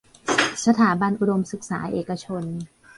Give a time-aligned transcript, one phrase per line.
[0.65, 2.43] สถาบันอุดมศึกษาเอกชน